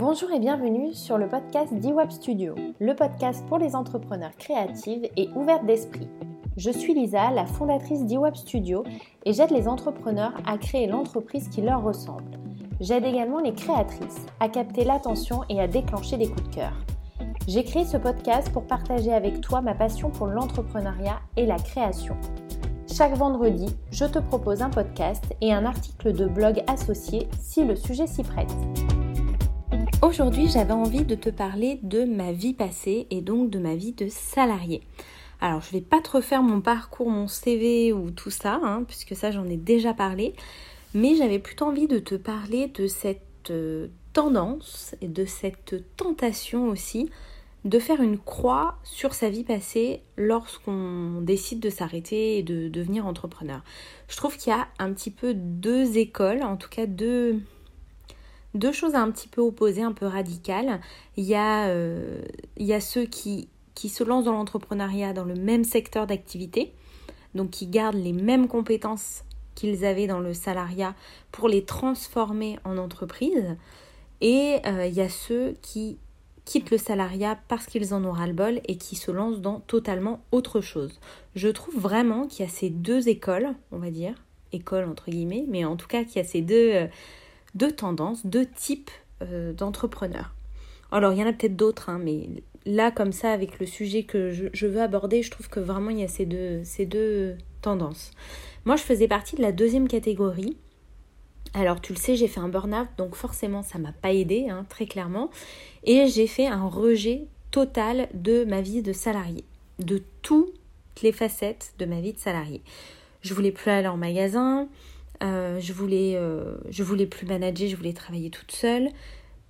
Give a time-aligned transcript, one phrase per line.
[0.00, 5.28] Bonjour et bienvenue sur le podcast DWAP Studio, le podcast pour les entrepreneurs créatives et
[5.36, 6.08] ouvertes d'esprit.
[6.56, 8.82] Je suis Lisa, la fondatrice d'IWAP Studio,
[9.26, 12.30] et j'aide les entrepreneurs à créer l'entreprise qui leur ressemble.
[12.80, 16.72] J'aide également les créatrices à capter l'attention et à déclencher des coups de cœur.
[17.46, 22.16] J'ai créé ce podcast pour partager avec toi ma passion pour l'entrepreneuriat et la création.
[22.90, 27.76] Chaque vendredi, je te propose un podcast et un article de blog associé si le
[27.76, 28.56] sujet s'y prête.
[30.02, 33.92] Aujourd'hui, j'avais envie de te parler de ma vie passée et donc de ma vie
[33.92, 34.80] de salarié.
[35.42, 39.14] Alors, je vais pas te refaire mon parcours, mon CV ou tout ça, hein, puisque
[39.14, 40.32] ça j'en ai déjà parlé,
[40.94, 46.68] mais j'avais plutôt envie de te parler de cette euh, tendance et de cette tentation
[46.68, 47.10] aussi
[47.66, 53.06] de faire une croix sur sa vie passée lorsqu'on décide de s'arrêter et de devenir
[53.06, 53.62] entrepreneur.
[54.08, 57.42] Je trouve qu'il y a un petit peu deux écoles, en tout cas deux,
[58.54, 60.80] deux choses un petit peu opposées, un peu radicales.
[61.16, 62.22] Il y a, euh,
[62.80, 66.72] ceux qui, se lancent dans l'entrepreneuriat dans le même secteur d'activité,
[67.34, 70.94] donc qui gardent les mêmes compétences qu'ils avaient dans le salariat
[71.32, 73.56] pour les transformer en entreprise.
[74.20, 75.98] Et euh, il y a ceux qui
[76.44, 80.60] quittent le salariat parce qu'ils en ont ras-le-bol et qui se lancent dans totalement autre
[80.60, 81.00] chose.
[81.34, 84.14] Je trouve vraiment qu'il y a ces deux écoles, on va dire,
[84.52, 86.86] écoles entre guillemets, mais en tout cas qu'il y a ces deux, euh,
[87.54, 88.90] deux tendances, deux types
[89.22, 90.34] euh, d'entrepreneurs.
[90.92, 92.28] Alors, il y en a peut-être d'autres, hein, mais
[92.66, 96.00] là, comme ça, avec le sujet que je, veux aborder, je trouve que vraiment, il
[96.00, 98.10] y a ces deux, ces deux tendances.
[98.64, 100.56] Moi, je faisais partie de la deuxième catégorie.
[101.54, 104.66] Alors, tu le sais, j'ai fait un burn-out, donc forcément, ça m'a pas aidé, hein,
[104.68, 105.30] très clairement.
[105.84, 109.44] Et j'ai fait un rejet total de ma vie de salarié,
[109.78, 110.54] de toutes
[111.02, 112.62] les facettes de ma vie de salarié.
[113.22, 114.68] Je voulais plus aller en magasin,
[115.22, 118.88] euh, je voulais, euh, je voulais plus manager, je voulais travailler toute seule.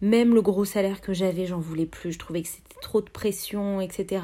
[0.01, 2.13] Même le gros salaire que j'avais, j'en voulais plus.
[2.13, 4.23] Je trouvais que c'était trop de pression, etc.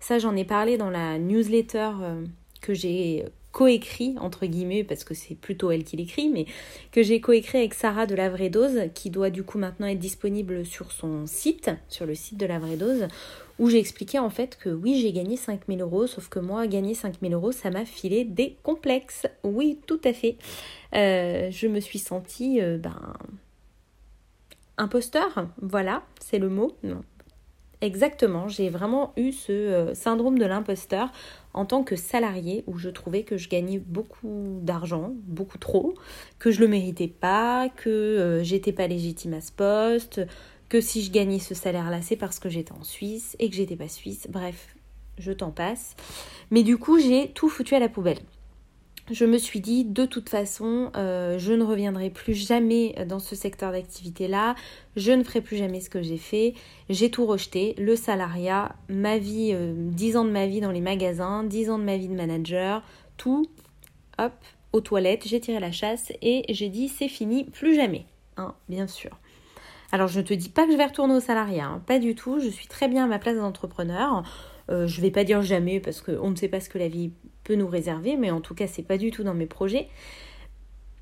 [0.00, 2.24] Ça, j'en ai parlé dans la newsletter euh,
[2.60, 6.46] que j'ai coécrit entre guillemets parce que c'est plutôt elle qui l'écrit mais
[6.90, 9.98] que j'ai coécrit avec Sarah de la vraie dose qui doit du coup maintenant être
[9.98, 13.08] disponible sur son site sur le site de la vraie dose
[13.58, 16.94] où j'ai expliqué en fait que oui j'ai gagné 5000 euros sauf que moi gagner
[16.94, 19.26] 5000 euros ça m'a filé des complexes.
[19.44, 20.36] Oui tout à fait.
[20.94, 23.14] Euh, je me suis sentie euh, ben
[24.78, 26.76] imposteur voilà c'est le mot.
[26.82, 27.02] Non
[27.82, 31.10] Exactement, j'ai vraiment eu ce euh, syndrome de l'imposteur
[31.52, 35.94] en tant que salarié où je trouvais que je gagnais beaucoup d'argent, beaucoup trop,
[36.38, 40.20] que je le méritais pas, que euh, j'étais pas légitime à ce poste,
[40.68, 43.76] que si je gagnais ce salaire-là, c'est parce que j'étais en Suisse et que j'étais
[43.76, 44.28] pas suisse.
[44.30, 44.76] Bref,
[45.18, 45.96] je t'en passe.
[46.52, 48.20] Mais du coup, j'ai tout foutu à la poubelle
[49.10, 53.34] je me suis dit de toute façon euh, je ne reviendrai plus jamais dans ce
[53.34, 54.54] secteur d'activité là
[54.96, 56.54] je ne ferai plus jamais ce que j'ai fait.
[56.88, 57.74] J'ai tout rejeté.
[57.78, 61.78] Le salariat ma vie 10 euh, ans de ma vie dans les magasins 10 ans
[61.78, 62.82] de ma vie de manager
[63.16, 63.46] tout
[64.18, 64.32] hop
[64.72, 65.26] aux toilettes.
[65.26, 69.18] J'ai tiré la chasse et j'ai dit c'est fini plus jamais hein, bien sûr.
[69.90, 72.14] Alors je ne te dis pas que je vais retourner au salariat hein, pas du
[72.14, 72.38] tout.
[72.38, 74.22] Je suis très bien à ma place d'entrepreneur.
[74.70, 77.12] Euh, je vais pas dire jamais parce qu'on ne sait pas ce que la vie
[77.54, 79.88] nous réserver, mais en tout cas, c'est pas du tout dans mes projets.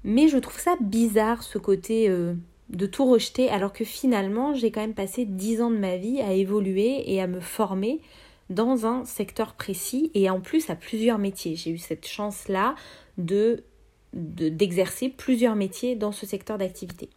[0.04, 2.34] Mais je trouve ça bizarre ce côté euh,
[2.70, 6.20] de tout rejeter, alors que finalement, j'ai quand même passé 10 ans de ma vie
[6.20, 8.00] à évoluer et à me former
[8.48, 11.54] dans un secteur précis et en plus à plusieurs métiers.
[11.54, 12.74] J'ai eu cette chance-là
[13.18, 13.64] de
[14.12, 17.08] d'exercer plusieurs métiers dans ce secteur d'activité.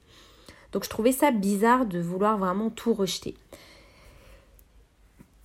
[0.73, 3.33] Donc je trouvais ça bizarre de vouloir vraiment tout rejeter.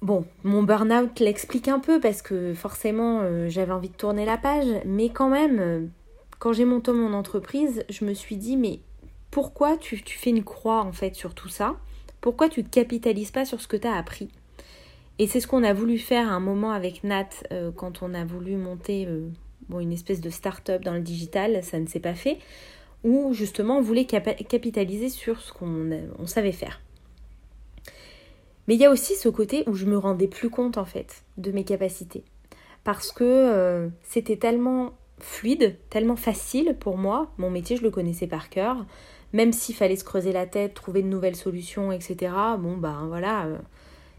[0.01, 4.39] Bon, mon burn-out l'explique un peu parce que forcément euh, j'avais envie de tourner la
[4.39, 5.87] page, mais quand même, euh,
[6.39, 8.79] quand j'ai monté mon entreprise, je me suis dit, mais
[9.33, 11.75] pourquoi tu, fais une croix en fait sur tout ça?
[12.21, 14.29] Pourquoi tu ne capitalises pas sur ce que tu as appris?
[15.19, 18.15] Et c'est ce qu'on a voulu faire à un moment avec Nat euh, quand on
[18.15, 19.09] a voulu monter
[19.69, 22.39] une espèce de start-up dans le digital, ça ne s'est pas fait,
[23.03, 26.81] où justement on voulait capitaliser sur ce qu'on savait faire.
[28.69, 31.25] Mais il y a aussi ce côté où je me rendais plus compte en fait
[31.39, 32.23] de mes capacités.
[32.85, 37.33] Parce que euh, c'était tellement fluide, tellement facile pour moi.
[37.39, 38.85] Mon métier, je le connaissais par cœur.
[39.33, 42.33] Même s'il fallait se creuser la tête, trouver de nouvelles solutions, etc.
[42.59, 43.59] Bon, ben voilà, euh,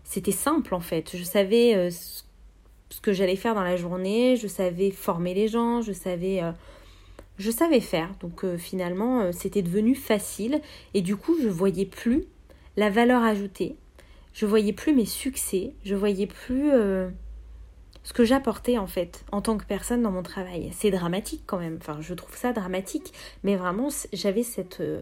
[0.04, 1.16] c'était simple en fait.
[1.16, 5.81] Je savais euh, ce que j'allais faire dans la journée, je savais former les gens,
[5.81, 6.42] je savais
[7.38, 8.10] je savais faire.
[8.19, 10.60] Donc finalement, c'était devenu facile
[10.96, 12.25] et du coup, je voyais plus
[12.78, 13.78] la valeur ajoutée
[14.39, 17.09] je voyais plus mes succès, je voyais plus euh,
[18.03, 20.71] ce que j'apportais en fait en tant que personne dans mon travail.
[20.71, 23.12] C'est dramatique quand même, enfin je trouve ça dramatique,
[23.44, 25.01] mais vraiment j'avais cette, euh,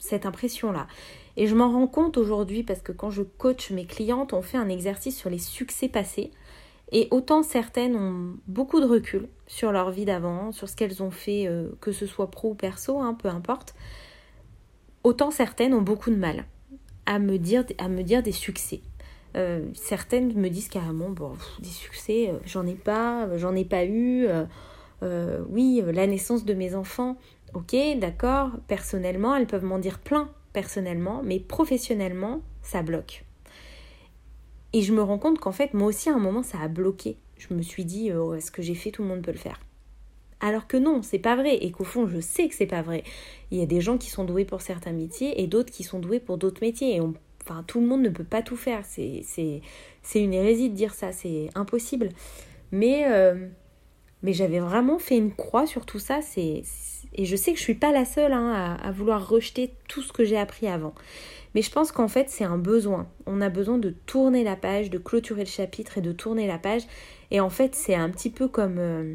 [0.00, 0.88] cette impression-là.
[1.36, 4.58] Et je m'en rends compte aujourd'hui parce que quand je coach mes clientes, on fait
[4.58, 6.32] un exercice sur les succès passés.
[6.90, 11.12] Et autant certaines ont beaucoup de recul sur leur vie d'avant, sur ce qu'elles ont
[11.12, 13.76] fait, euh, que ce soit pro ou perso, hein, peu importe,
[15.04, 16.44] autant certaines ont beaucoup de mal
[17.06, 17.64] à me dire,
[18.22, 18.80] des succès.
[19.36, 23.84] Euh, certaines me disent carrément, bon, des succès, euh, j'en ai pas, j'en ai pas
[23.84, 24.28] eu.
[25.48, 27.16] oui, la naissance de mes enfants,
[27.54, 33.24] ok, d'accord, personnellement, elles peuvent m'en dire plein, personnellement, mais professionnellement, ça bloque.
[34.72, 37.18] Et je me rends compte qu'en fait, moi aussi, à un moment, ça a bloqué.
[37.36, 39.60] Je me suis dit, oh, ce que j'ai fait, tout le monde peut le faire.
[40.42, 41.56] Alors que non, c'est pas vrai.
[41.56, 43.04] Et qu'au fond, je sais que c'est pas vrai.
[43.50, 46.00] Il y a des gens qui sont doués pour certains métiers et d'autres qui sont
[46.00, 46.96] doués pour d'autres métiers.
[46.96, 48.84] Et enfin, tout le monde ne peut pas tout faire.
[48.84, 49.22] C'est,
[50.16, 51.12] une hérésie de dire ça.
[51.12, 52.08] C'est impossible.
[52.72, 53.46] Mais, euh,
[54.22, 56.18] mais j'avais vraiment fait une croix sur tout ça.
[56.36, 56.64] Et
[57.24, 60.12] je sais que je suis pas la seule hein, à, à, vouloir rejeter tout ce
[60.12, 60.94] que j'ai appris avant.
[61.54, 63.06] Mais je pense qu'en fait, c'est un besoin.
[63.26, 66.58] On a besoin de tourner la page, de clôturer le chapitre et de tourner la
[66.58, 66.82] page.
[67.30, 69.14] Et en fait, c'est un petit peu comme, euh,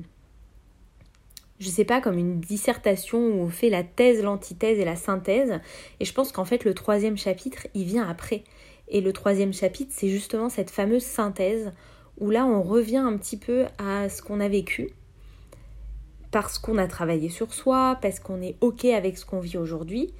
[1.59, 5.59] je sais pas, comme une dissertation où on fait la thèse, l'antithèse et la synthèse.
[5.99, 8.43] Et je pense qu'en fait, le troisième chapitre, il vient après.
[8.89, 11.73] Et le troisième chapitre, c'est justement cette fameuse synthèse
[12.19, 14.91] où là, on revient un petit peu à ce qu'on a vécu
[16.31, 20.13] parce qu'on a travaillé sur soi, parce qu'on est OK avec ce qu'on vit aujourd'hui.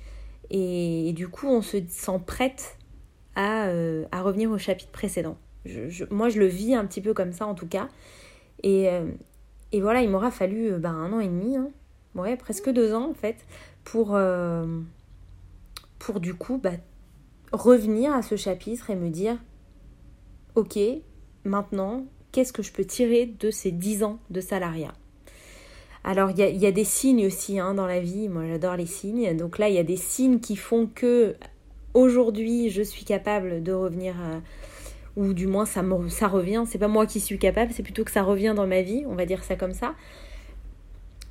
[0.49, 2.77] Et, du coup, on se sent prête
[3.35, 5.37] à, euh, à revenir au chapitre précédent.
[6.09, 7.89] moi, je le vis un petit peu comme ça, en tout cas.
[8.63, 9.11] Et, euh,
[9.71, 11.69] et voilà, il m'aura fallu euh, ben, un an et demi, hein.
[12.15, 13.37] ouais, presque deux ans, en fait,
[13.83, 14.17] pour,
[15.99, 16.71] pour du coup bah,
[17.51, 19.37] revenir à ce chapitre et me dire,
[20.55, 20.77] ok,
[21.45, 24.93] maintenant, qu'est-ce que je peux tirer de ces dix ans de salariat?
[26.03, 29.35] Alors il y a, des signes aussi hein, dans la vie, moi j'adore les signes.
[29.35, 31.35] Donc là il y a des signes qui font que
[31.93, 34.15] aujourd'hui je suis capable de revenir,
[35.17, 36.63] ou du moins ça, me, ça revient.
[36.65, 39.15] C'est pas moi qui suis capable, c'est plutôt que ça revient dans ma vie, on
[39.15, 39.95] va dire ça comme ça.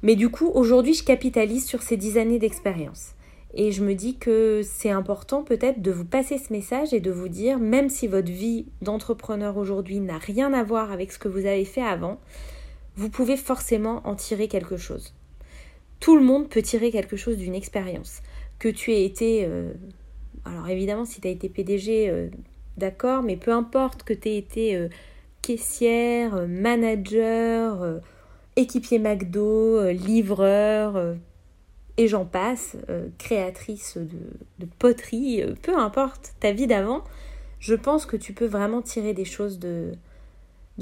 [0.03, 3.15] Mais du coup aujourd'hui je capitalise sur ces dix années d'expérience.
[3.55, 7.11] Et je me dis que c'est important peut-être de vous passer ce message et de
[7.11, 11.29] vous dire, même si votre vie d'entrepreneur aujourd'hui n'a rien à voir avec ce que
[11.29, 12.21] vous avez fait avant,
[12.97, 15.15] vous pouvez forcément en tirer quelque chose.
[16.00, 18.21] Tout le monde peut tirer quelque chose d'une expérience.
[18.59, 19.47] Que tu aies été...
[19.47, 19.73] Euh,
[20.44, 22.29] alors évidemment, si tu as été PDG, euh,
[22.76, 24.88] d'accord, mais peu importe que tu aies été euh,
[25.43, 28.00] caissière, manager,
[28.56, 31.17] équipier McDo, livreur,
[31.99, 32.76] et j'en passe,
[33.19, 37.05] créatrice de, poterie, peu importe ta vie d'avant,
[37.58, 39.93] je pense que tu peux vraiment tirer des choses de,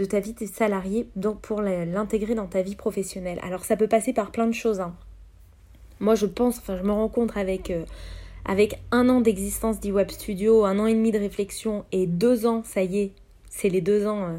[0.09, 3.39] ta vie de salarié donc pour l'intégrer dans ta vie professionnelle.
[3.43, 4.81] Alors ça peut passer par plein de choses.
[4.81, 4.95] Hein.
[6.01, 7.85] Moi je pense, enfin je me rencontre avec, euh,
[8.45, 12.63] avec un an d'existence d'eWeb Studio, un an et demi de réflexion et deux ans,
[12.65, 13.13] ça y est,
[13.49, 14.25] c'est les deux ans.
[14.25, 14.37] Euh,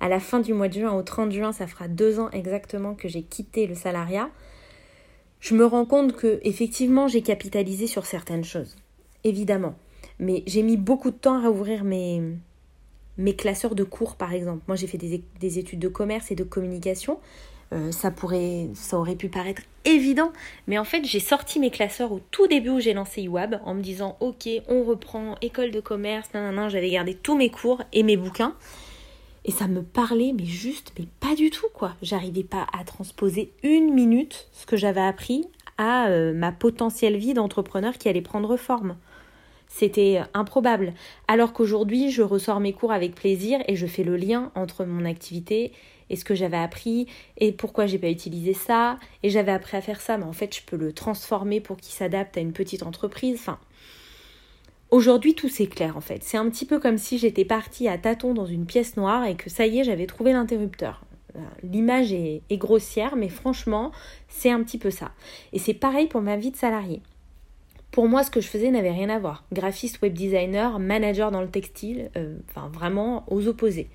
[0.00, 2.94] à la fin du mois de juin, au 30 juin, ça fera deux ans exactement
[2.94, 4.30] que j'ai quitté le salariat.
[5.40, 8.76] Je me rends compte que effectivement j'ai capitalisé sur certaines choses,
[9.24, 9.74] évidemment.
[10.18, 12.20] Mais j'ai mis beaucoup de temps à ouvrir mes,
[13.18, 14.62] mes classeurs de cours, par exemple.
[14.68, 17.18] Moi, j'ai fait des, études de commerce et de communication.
[17.72, 20.30] Euh, ça pourrait, ça aurait pu paraître évident,
[20.66, 23.74] mais en fait, j'ai sorti mes classeurs au tout début où j'ai lancé iWab en
[23.74, 28.02] me disant, ok, on reprend école de commerce, nan, j'avais gardé tous mes cours et
[28.02, 28.54] mes bouquins.
[29.44, 31.94] Et ça me parlait, mais juste, mais pas du tout, quoi.
[32.02, 35.46] J'arrivais pas à transposer une minute ce que j'avais appris
[35.78, 38.96] à euh, ma potentielle vie d'entrepreneur qui allait prendre forme.
[39.66, 40.92] C'était improbable.
[41.26, 45.06] Alors qu'aujourd'hui, je ressors mes cours avec plaisir et je fais le lien entre mon
[45.06, 45.72] activité
[46.12, 49.80] et ce que j'avais appris et pourquoi j'ai pas utilisé ça et j'avais appris à
[49.80, 52.84] faire ça, mais en fait, je peux le transformer pour qu'il s'adapte à une petite
[52.84, 53.38] entreprise.
[53.40, 53.58] Enfin,
[54.90, 56.22] aujourd'hui, tout c'est clair en fait.
[56.22, 59.34] C'est un petit peu comme si j'étais partie à tâtons dans une pièce noire et
[59.34, 61.02] que ça y est, j'avais trouvé l'interrupteur.
[61.62, 63.90] L'image est, est grossière, mais franchement,
[64.28, 65.12] c'est un petit peu ça.
[65.54, 67.00] Et c'est pareil pour ma vie de salarié.
[67.90, 69.44] Pour moi, ce que je faisais n'avait rien à voir.
[69.50, 73.88] Graphiste, web designer, manager dans le textile, euh, enfin vraiment aux opposés.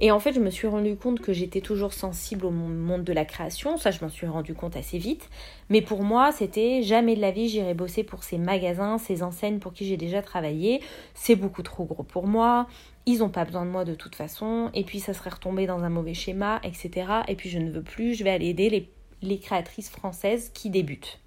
[0.00, 3.12] Et en fait, je me suis rendu compte que j'étais toujours sensible au monde de
[3.12, 3.76] la création.
[3.76, 5.28] Ça, je m'en suis rendu compte assez vite.
[5.68, 9.58] Mais pour moi, c'était jamais de la vie, j'irai bosser pour ces magasins, ces enseignes
[9.58, 10.82] pour qui j'ai déjà travaillé.
[11.14, 12.66] C'est beaucoup trop gros pour moi.
[13.06, 14.70] Ils n'ont pas besoin de moi de toute façon.
[14.74, 17.06] Et puis, ça serait retombé dans un mauvais schéma, etc.
[17.28, 18.14] Et puis, je ne veux plus.
[18.14, 18.90] Je vais aller aider les,
[19.22, 21.20] les créatrices françaises qui débutent.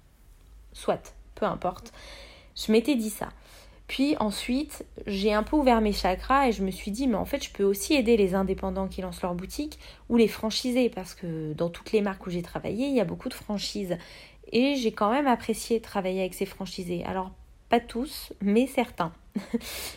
[0.72, 1.92] Soit peu importe.
[2.54, 3.28] Je m'étais dit ça.
[3.88, 7.24] Puis ensuite, j'ai un peu ouvert mes chakras et je me suis dit, mais en
[7.24, 9.78] fait, je peux aussi aider les indépendants qui lancent leur boutique
[10.10, 13.04] ou les franchisés parce que dans toutes les marques où j'ai travaillé, il y a
[13.04, 13.96] beaucoup de franchises.
[14.52, 17.02] Et j'ai quand même apprécié travailler avec ces franchisés.
[17.04, 17.32] Alors,
[17.70, 19.12] pas tous, mais certains.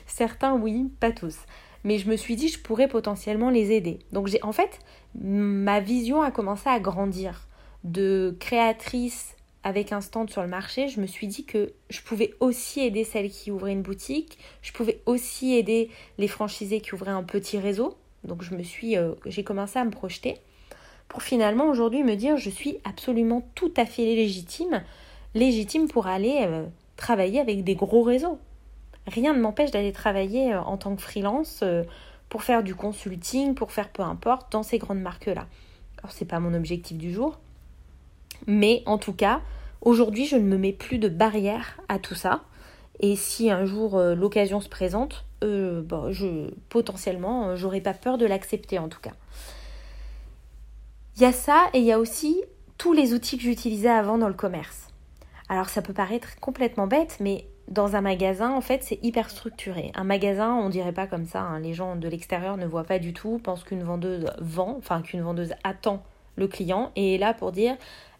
[0.07, 1.37] certains oui, pas tous.
[1.83, 3.99] Mais je me suis dit je pourrais potentiellement les aider.
[4.11, 4.79] Donc j'ai en fait
[5.15, 7.47] ma vision a commencé à grandir
[7.83, 12.33] de créatrice avec un stand sur le marché, je me suis dit que je pouvais
[12.39, 17.11] aussi aider celles qui ouvraient une boutique, je pouvais aussi aider les franchisés qui ouvraient
[17.11, 17.97] un petit réseau.
[18.23, 20.37] Donc je me suis euh, j'ai commencé à me projeter
[21.07, 24.83] pour finalement aujourd'hui me dire je suis absolument tout à fait légitime,
[25.35, 26.65] légitime pour aller euh,
[26.95, 28.39] travailler avec des gros réseaux.
[29.07, 31.63] Rien ne m'empêche d'aller travailler euh, en tant que freelance
[32.29, 35.47] pour faire du consulting, pour faire peu importe dans ces grandes marques là.
[35.99, 37.39] Alors c'est pas mon objectif du jour,
[38.47, 39.41] mais en tout cas,
[39.81, 42.41] aujourd'hui, je ne me mets plus de barrière à tout ça.
[42.99, 47.93] Et si un jour euh, l'occasion se présente, euh, bah, je, potentiellement, euh, j'aurais pas
[47.93, 49.13] peur de l'accepter en tout cas.
[51.15, 52.43] Il y a ça et il y a aussi
[52.77, 54.87] tous les outils que j'utilisais avant dans le commerce.
[55.49, 59.91] Alors ça peut paraître complètement bête, mais dans un magasin, en fait, c'est hyper structuré.
[59.95, 61.41] Un magasin, on dirait pas comme ça.
[61.41, 61.59] Hein.
[61.59, 65.21] Les gens de l'extérieur ne voient pas du tout, pensent qu'une vendeuse vend, enfin qu'une
[65.21, 66.03] vendeuse attend
[66.35, 67.75] le client et est là pour dire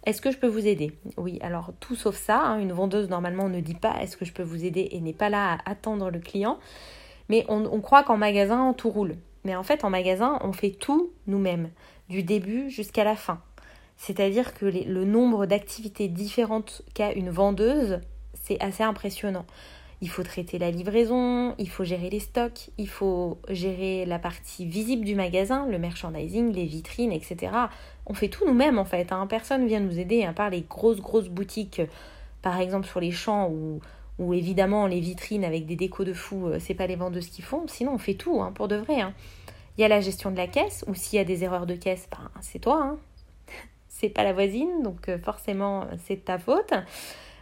[0.06, 0.94] est-ce que je peux vous aider?
[1.18, 2.42] Oui, alors tout sauf ça.
[2.42, 5.14] Hein, une vendeuse, normalement, ne dit pas est-ce que je peux vous aider et n'est
[5.14, 6.60] pas là à attendre le client.
[7.30, 9.16] Mais on, croit qu'en magasin, tout roule.
[9.46, 11.70] Mais en fait, en magasin, on fait tout nous-mêmes,
[12.10, 13.42] du début jusqu'à la fin.
[13.96, 18.02] C'est-à-dire que le nombre d'activités différentes qu'a une vendeuse,
[18.34, 19.46] c'est assez impressionnant.
[20.02, 24.66] Il faut traiter la livraison, il faut gérer les stocks, il faut gérer la partie
[24.66, 27.52] visible du magasin, le merchandising, les vitrines, etc.
[28.08, 29.12] On fait tout nous-mêmes en fait.
[29.12, 29.28] Hein.
[29.28, 31.84] Personne vient nous aider, à part les grosses grosses boutiques,
[32.42, 36.58] par exemple sur les champs où évidemment les vitrines avec des décos de fou, euh,
[36.60, 37.68] c'est pas les vendeuses qui font.
[37.68, 39.02] Sinon on fait tout hein, pour de vrai.
[39.02, 39.14] Hein.
[39.78, 41.76] Il y a la gestion de la caisse, ou s'il y a des erreurs de
[41.76, 42.98] caisse, ben, c'est toi.
[43.88, 46.74] c'est pas la voisine, donc euh, forcément c'est de ta faute.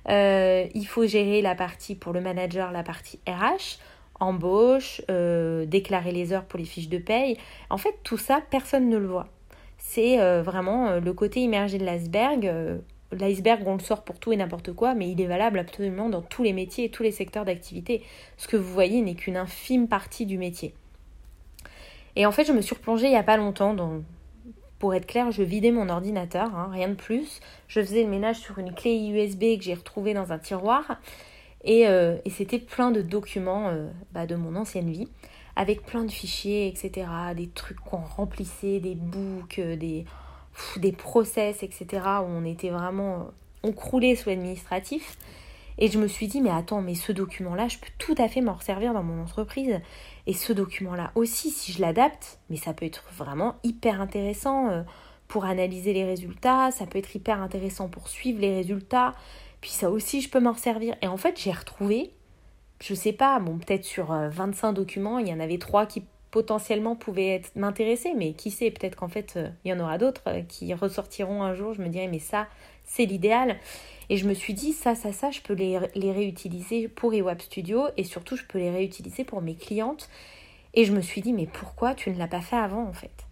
[0.08, 3.80] Euh, il faut gérer la partie pour le manager, la partie RH,
[4.20, 7.38] embauche, euh, déclarer les heures pour les fiches de paye.
[7.70, 9.28] En fait, tout ça, personne ne le voit.
[9.78, 12.52] C'est euh, vraiment le côté immergé de l'iceberg.
[13.12, 16.22] L'iceberg, on le sort pour tout et n'importe quoi, mais il est valable absolument dans
[16.22, 18.04] tous les métiers et tous les secteurs d'activité.
[18.38, 20.74] Ce que vous voyez n'est qu'une infime partie du métier.
[22.16, 24.02] Et en fait, je me suis replongée il n'y a pas longtemps dans,
[24.80, 27.42] pour être clair, je vidais mon ordinateur, hein, rien de plus.
[27.68, 30.98] Je faisais le ménage sur une clé USB que j'ai retrouvée dans un tiroir.
[31.66, 35.10] Et, euh, c'était plein de documents euh, bah, de mon ancienne vie,
[35.58, 37.08] avec plein de fichiers, etc.
[37.36, 40.06] Des trucs qu'on remplissait, des books, euh, des,
[40.78, 41.88] des process, etc.
[42.22, 43.28] Où on était vraiment...
[43.64, 45.18] on croulait sous l'administratif.
[45.82, 48.42] Et je me suis dit, mais attends, mais ce document-là, je peux tout à fait
[48.42, 49.80] m'en resservir dans mon entreprise.
[50.30, 54.84] Et ce document-là aussi, si je l'adapte, mais ça peut être vraiment hyper intéressant euh,
[55.28, 59.16] pour analyser les résultats, ça peut être hyper intéressant pour suivre les résultats.
[59.60, 60.96] Puis ça aussi, je peux m'en servir.
[61.02, 62.14] Et en fait, j'ai retrouvé,
[62.80, 66.04] je sais pas, bon, peut-être sur 25 euh, documents, il y en avait trois qui
[66.32, 70.24] potentiellement pouvaient m'intéresser, mais qui sait, peut-être qu'en fait, euh, il y en aura d'autres
[70.48, 71.74] qui ressortiront un jour.
[71.74, 72.48] Je me dirais, mais ça,
[72.86, 73.58] c'est l'idéal.
[74.10, 75.78] Et je me suis dit, ça, ça, ça, je peux les,
[76.12, 80.10] réutiliser pour eWap Studio et surtout, je peux les réutiliser pour mes clientes.
[80.74, 83.26] Et je me suis dit, mais pourquoi tu ne l'as pas fait avant en fait?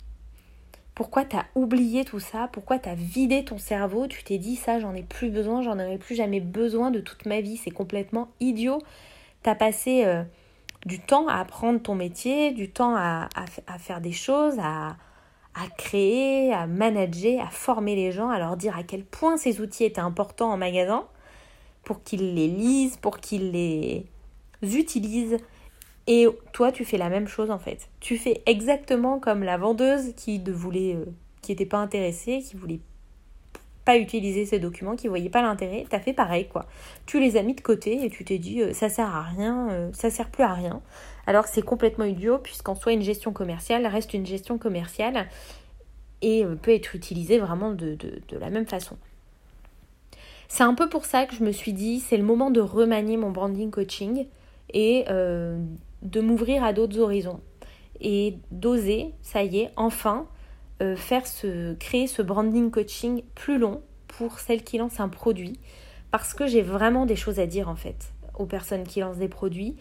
[0.96, 2.50] Pourquoi tu as oublié tout ça?
[2.52, 4.08] Pourquoi tu as vidé ton cerveau?
[4.08, 7.28] Tu t'es dit, ça, j'en ai plus besoin, j'en aurai plus jamais besoin de toute
[7.28, 7.58] ma vie.
[7.58, 8.80] C'est complètement idiot.
[9.44, 10.24] Tu as passé euh,
[10.88, 13.28] du temps à apprendre ton métier, du temps à
[13.78, 14.96] faire des choses, à,
[15.78, 19.84] créer, à manager, à former les gens, à leur dire à quel point ces outils
[19.84, 21.06] étaient importants en magasin
[21.84, 24.06] pour qu'ils les lisent, pour qu'ils les
[24.62, 25.38] utilisent.
[26.08, 27.90] Et toi, tu fais la même chose en fait.
[28.00, 31.06] Tu fais exactement comme la vendeuse qui ne voulait, euh,
[31.42, 32.80] qui n'était pas intéressée, qui voulait
[33.88, 35.86] pas utiliser ces documents, qui voyait pas l'intérêt.
[35.90, 36.66] T'as fait pareil quoi.
[37.06, 39.70] Tu les as mis de côté et tu t'es dit euh, ça sert à rien,
[39.70, 40.82] euh, ça sert plus à rien
[41.26, 45.28] alors c'est complètement idiot puisqu'en soi une gestion commerciale reste une gestion commerciale
[46.22, 47.98] et euh, peut être utilisée vraiment de,
[48.38, 48.98] la même façon.
[50.50, 53.16] C'est un peu pour ça que je me suis dit c'est le moment de remanier
[53.16, 54.26] mon branding coaching
[54.74, 57.40] et de m'ouvrir à d'autres horizons
[58.02, 60.28] et d'oser, ça y est, enfin
[60.82, 65.60] euh, faire ce, créer ce branding coaching plus long pour celles qui lancent un produit
[66.12, 69.28] parce que j'ai vraiment des choses à dire en fait aux personnes qui lancent des
[69.28, 69.76] produits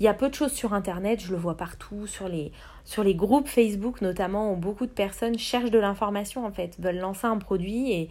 [0.00, 2.52] il y a peu de choses sur Internet, je le vois partout, sur les,
[2.84, 7.26] sur groupes Facebook notamment, où beaucoup de personnes cherchent de l'information en fait, veulent lancer
[7.26, 8.08] un produit et,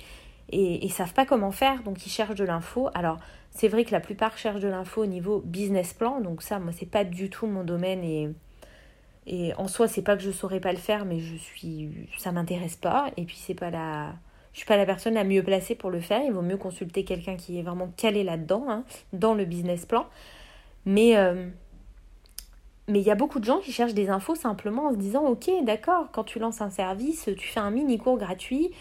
[0.49, 2.89] et, et savent pas comment faire, donc ils cherchent de l'info.
[2.93, 3.19] Alors
[3.51, 6.71] c'est vrai que la plupart cherchent de l'info au niveau business plan, donc ça, moi,
[6.77, 8.29] c'est pas du tout mon domaine et,
[9.29, 12.31] et en soi, c'est pas que je saurais pas le faire, mais je suis, ça
[12.31, 13.11] m'intéresse pas.
[13.17, 14.13] Et puis c'est pas la,
[14.53, 16.21] Je suis pas la personne la mieux placée pour le faire.
[16.25, 20.07] Il vaut mieux consulter quelqu'un qui est vraiment calé là-dedans, hein, dans le business plan.
[20.85, 21.49] Mais euh,
[22.87, 25.25] mais il y a beaucoup de gens qui cherchent des infos simplement en se disant
[25.25, 28.71] ok d'accord quand tu lances un service tu fais un mini cours gratuit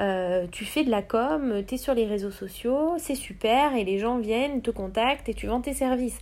[0.00, 3.84] euh, tu fais de la com, tu es sur les réseaux sociaux, c'est super et
[3.84, 6.18] les gens viennent, te contactent et tu vends tes services.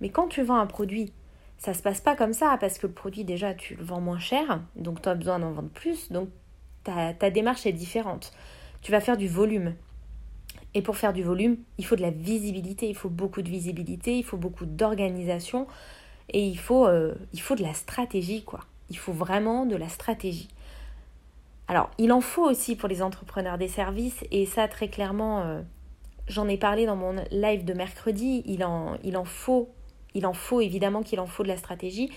[0.00, 1.12] Mais quand tu vends un produit,
[1.58, 4.18] ça se passe pas comme ça parce que le produit déjà tu le vends moins
[4.18, 6.28] cher, donc tu as besoin d'en vendre plus, donc
[6.84, 8.32] ta, démarche est différente.
[8.82, 9.74] Tu vas faire du volume.
[10.74, 14.18] Et pour faire du volume, il faut de la visibilité, il faut beaucoup de visibilité,
[14.18, 15.66] il faut beaucoup d'organisation
[16.28, 18.60] et il faut, euh, de la stratégie quoi.
[18.90, 20.48] Il faut vraiment de la stratégie.
[21.66, 25.62] Alors, il en faut aussi pour les entrepreneurs des services, et ça très clairement, euh,
[26.28, 29.74] j'en ai parlé dans mon live de mercredi, il en faut,
[30.16, 32.10] il en faut évidemment qu'il en faut de la stratégie,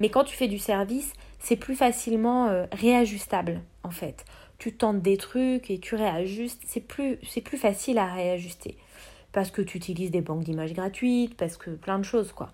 [0.00, 4.24] mais quand tu fais du service, c'est plus facilement euh, réajustable en fait.
[4.58, 7.18] Tu tentes des trucs et tu réajustes, c'est plus,
[7.56, 8.76] facile à réajuster.
[9.32, 12.50] Parce que tu utilises des banques d'images gratuites, parce que plein de choses quoi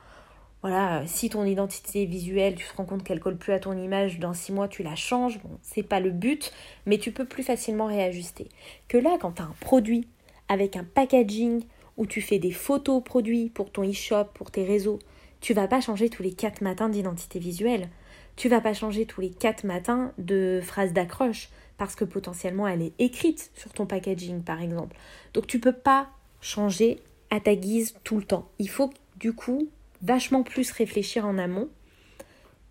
[0.63, 4.19] voilà, si ton identité visuelle, tu te rends compte qu'elle colle plus à ton image,
[4.19, 6.53] dans six mois tu la changes, bon, c'est pas le but,
[6.85, 8.51] mais tu peux plus facilement réajuster.
[8.87, 10.07] Que là, quand tu as un produit
[10.49, 11.63] avec un packaging
[12.01, 14.99] où tu fais des photos produits pour ton e-shop, pour tes réseaux,
[15.43, 17.91] tu vas pas changer tous les quatre matins d'identité visuelle.
[18.37, 22.81] Tu vas pas changer tous les quatre matins de phrase d'accroche parce que potentiellement elle
[22.81, 24.97] est écrite sur ton packaging par exemple.
[25.35, 26.09] Donc tu peux pas
[26.41, 28.49] changer à ta guise tout le temps.
[28.59, 29.69] Il faut du coup
[30.01, 31.69] vachement plus réfléchir en amont.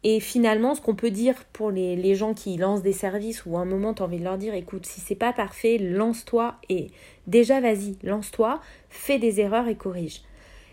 [0.04, 3.62] Et finalement, ce qu'on peut dire pour les, gens qui lancent des services ou à
[3.62, 6.88] un moment tu as envie de leur dire écoute, si c'est pas parfait, lance-toi et
[7.28, 10.22] déjà vas-y, lance-toi, fais des erreurs et corrige.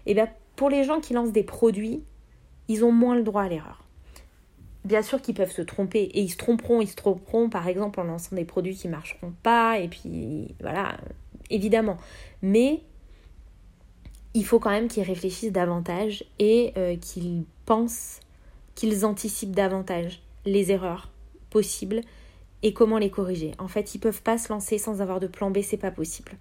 [0.06, 2.02] Et bien pour les gens qui lancent des produits,
[2.68, 3.84] ils ont moins le droit à l'erreur.
[4.84, 7.98] Bien sûr qu'ils peuvent se tromper et ils se tromperont, ils se tromperont par exemple
[7.98, 10.96] en lançant des produits qui marcheront pas et puis voilà,
[11.50, 11.96] évidemment.
[12.42, 12.80] Mais
[14.34, 18.20] il faut quand même qu'ils réfléchissent davantage et euh, qu'ils pensent,
[18.76, 21.10] qu'ils anticipent davantage les erreurs
[21.50, 22.02] possibles
[22.62, 23.52] et comment les corriger.
[23.58, 26.32] En fait, ils peuvent pas se lancer sans avoir de plan B, c'est pas possible.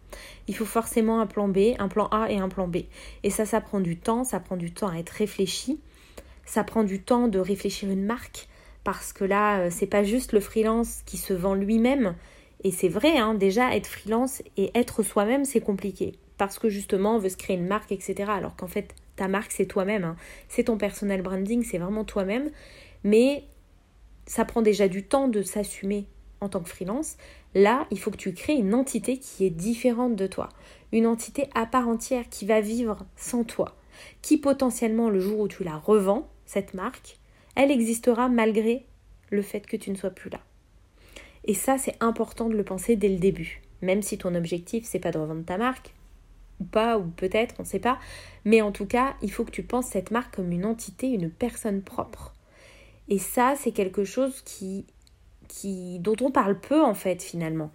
[0.48, 2.78] Il faut forcément un plan B, un plan A et un plan B.
[3.24, 5.80] Et ça, ça prend du temps, ça prend du temps à être réfléchi,
[6.46, 8.48] ça prend du temps de réfléchir une marque,
[8.84, 12.16] parce que là, euh, c'est pas juste le freelance qui se vend lui-même.
[12.64, 17.16] Et c'est vrai, hein, déjà être freelance et être soi-même, c'est compliqué parce que justement
[17.16, 18.30] on veut se créer une marque, etc.
[18.30, 20.04] Alors qu'en fait, ta marque, c'est toi-même.
[20.04, 20.16] Hein.
[20.50, 22.52] C'est ton personal branding, c'est vraiment toi-même.
[23.04, 23.44] Mais
[24.26, 26.08] ça prend déjà du temps de s'assumer
[26.42, 27.18] en tant que freelance.
[27.54, 30.50] Là, il faut que tu crées une entité qui est différente de toi.
[30.92, 33.76] Une entité à part entière qui va vivre sans toi.
[34.22, 37.18] Qui potentiellement, le jour où tu la revends, cette marque,
[37.56, 38.86] elle existera malgré
[39.32, 40.40] le fait que tu ne sois plus là.
[41.46, 43.62] Et ça, c'est important de le penser dès le début.
[43.82, 45.95] Même si ton objectif, c'est pas de revendre ta marque,
[46.60, 48.00] ou pas, ou peut-être, on ne sait pas.
[48.44, 51.30] Mais en tout cas, il faut que tu penses cette marque comme une entité, une
[51.30, 52.34] personne propre.
[53.10, 54.86] Et ça, c'est quelque chose qui,
[55.48, 57.72] qui, dont on parle peu en fait finalement.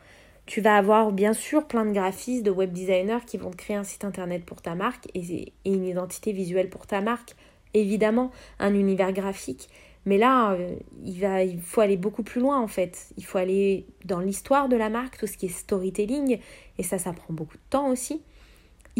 [0.47, 3.85] Tu vas avoir bien sûr plein de graphistes, de web designers qui vont créer un
[3.85, 7.37] site internet pour ta marque et, et une identité visuelle pour ta marque.
[7.73, 9.69] Évidemment, un univers graphique.
[10.07, 13.11] Mais là, euh, il, va, il faut aller beaucoup plus loin en fait.
[13.17, 16.41] Il faut aller dans l'histoire de la marque, tout ce qui est storytelling.
[16.79, 18.23] Et ça, ça prend beaucoup de temps aussi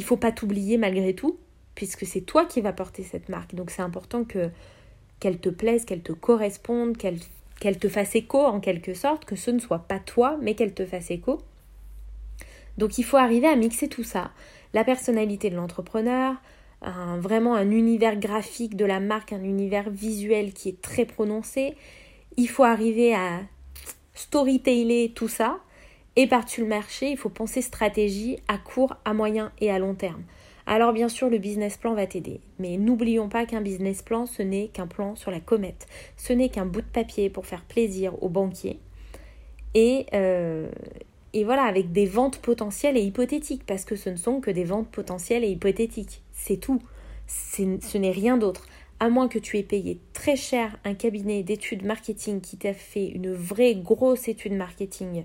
[0.01, 1.37] il faut pas t'oublier malgré tout,
[1.75, 3.55] puisque c'est toi qui vas porter cette marque.
[3.55, 4.49] Donc c'est important que
[5.19, 9.51] qu'elle te plaise, qu'elle te corresponde, qu'elle te fasse écho en quelque sorte, que ce
[9.51, 11.43] ne soit pas toi, mais qu'elle te fasse écho.
[12.79, 14.31] Donc il faut arriver à mixer tout ça.
[14.73, 16.37] La personnalité de l'entrepreneur,
[17.19, 21.75] vraiment un univers graphique de la marque, un univers visuel qui est très prononcé.
[22.39, 23.43] Il faut arriver à
[24.15, 25.61] storyteller tout ça
[26.17, 29.95] et par-dessus le marché, il faut penser stratégie à court, à moyen et à long
[29.95, 30.23] terme.
[30.67, 34.43] Alors bien sûr, le business plan va t'aider, mais n'oublions pas qu'un business plan, ce
[34.43, 35.87] n'est qu'un plan sur la comète.
[36.17, 38.79] Ce n'est qu'un bout de papier pour faire plaisir aux banquiers.
[39.75, 40.69] Et, euh,
[41.33, 44.65] et voilà, avec des ventes potentielles et hypothétiques, parce que ce ne sont que des
[44.65, 46.23] ventes potentielles et hypothétiques.
[46.33, 46.81] C'est tout.
[47.27, 48.67] Ce n'est rien d'autre.
[48.99, 53.07] À moins que tu aies payé très cher un cabinet d'études marketing qui t'a fait
[53.09, 55.25] une vraie grosse étude marketing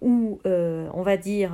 [0.00, 1.52] où, euh, on va dire,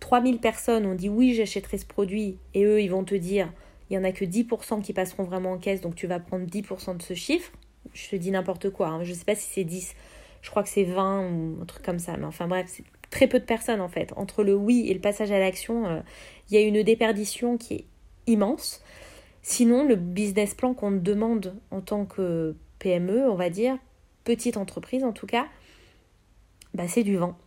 [0.00, 3.52] 3000 euh, personnes ont dit oui, j'achèterai ce produit, et eux, ils vont te dire,
[3.90, 6.46] il n'y en a que 10% qui passeront vraiment en caisse, donc tu vas prendre
[6.46, 7.52] 10% de ce chiffre.
[7.92, 9.04] Je te dis n'importe quoi, hein.
[9.04, 9.94] je ne sais pas si c'est 10,
[10.42, 13.26] je crois que c'est 20 ou un truc comme ça, mais enfin bref, c'est très
[13.26, 14.12] peu de personnes en fait.
[14.16, 16.00] Entre le oui et le passage à l'action, euh,
[16.48, 17.84] il y a une déperdition qui est
[18.26, 18.82] immense.
[19.42, 23.76] Sinon, le business plan qu'on demande en tant que PME, on va dire,
[24.24, 25.46] petite entreprise en tout cas,
[26.74, 27.38] bah, c'est du vent.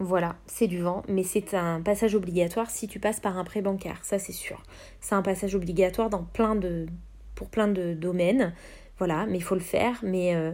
[0.00, 3.62] Voilà, c'est du vent, mais c'est un passage obligatoire si tu passes par un prêt
[3.62, 4.60] bancaire, ça c'est sûr.
[5.00, 6.86] C'est un passage obligatoire dans plein de,
[7.36, 8.52] pour plein de domaines,
[8.98, 10.52] voilà, mais il faut le faire, mais, euh,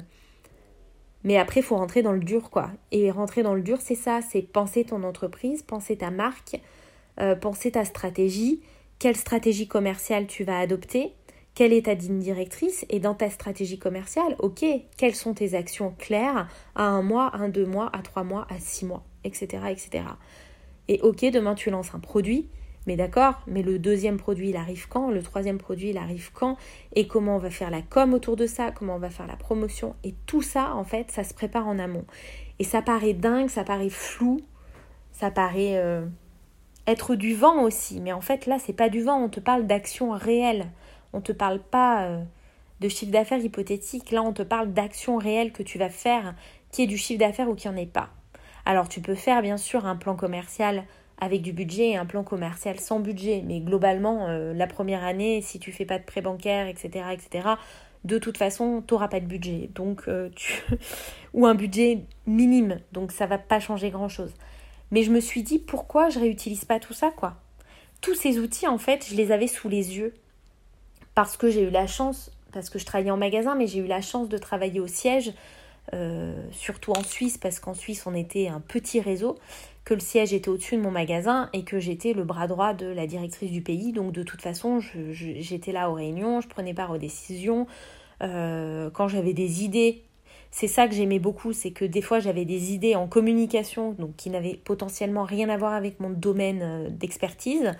[1.24, 2.70] mais après il faut rentrer dans le dur, quoi.
[2.92, 6.61] Et rentrer dans le dur, c'est ça, c'est penser ton entreprise, penser ta marque,
[7.18, 8.61] euh, penser ta stratégie,
[8.98, 11.14] quelle stratégie commerciale tu vas adopter,
[11.60, 14.64] quelle est ta ligne directrice et dans ta stratégie commerciale, ok,
[14.96, 18.46] quelles sont tes actions claires à un mois, à un deux mois, à trois mois,
[18.48, 20.04] à six mois, etc., etc.
[20.88, 22.48] Et ok, demain tu lances un produit,
[22.86, 26.56] mais d'accord, mais le deuxième produit il arrive quand, le troisième produit il arrive quand,
[26.94, 29.36] et comment on va faire la com autour de ça, comment on va faire la
[29.36, 32.06] promotion, et tout ça en fait, ça se prépare en amont.
[32.58, 34.40] Et ça paraît dingue, ça paraît flou,
[35.12, 36.06] ça paraît euh,
[36.86, 39.66] être du vent aussi, mais en fait là c'est pas du vent, on te parle
[39.66, 40.70] d'action réelle.
[41.12, 42.22] On ne te parle pas euh,
[42.80, 44.10] de chiffre d'affaires hypothétique.
[44.10, 46.34] Là, on te parle d'actions réelles que tu vas faire,
[46.70, 48.10] qui est du chiffre d'affaires ou qui en est pas.
[48.64, 50.84] Alors, tu peux faire bien sûr un plan commercial
[51.20, 53.42] avec du budget et un plan commercial sans budget.
[53.46, 57.48] Mais globalement, euh, la première année, si tu fais pas de prêt bancaire, etc., etc.,
[58.04, 59.68] de toute façon, tu n'auras pas de budget.
[59.74, 60.62] Donc, euh, tu...
[61.34, 62.80] ou un budget minime.
[62.92, 64.34] Donc, ça va pas changer grand-chose.
[64.90, 67.36] Mais je me suis dit, pourquoi je réutilise pas tout ça, quoi?
[68.00, 70.14] Tous ces outils, en fait, je les avais sous les yeux
[71.14, 73.86] parce que j'ai eu la chance, parce que je travaillais en magasin, mais j'ai eu
[73.86, 75.32] la chance de travailler au siège,
[75.92, 79.36] euh, surtout en Suisse, parce qu'en Suisse on était un petit réseau,
[79.84, 82.86] que le siège était au-dessus de mon magasin et que j'étais le bras droit de
[82.86, 83.92] la directrice du pays.
[83.92, 84.78] Donc de toute façon,
[85.10, 87.66] j'étais là aux réunions, je prenais part aux décisions.
[88.22, 90.02] Euh, quand j'avais des idées,
[90.50, 94.16] c'est ça que j'aimais beaucoup, c'est que des fois j'avais des idées en communication, donc
[94.16, 97.72] qui n'avaient potentiellement rien à voir avec mon domaine euh, d'expertise.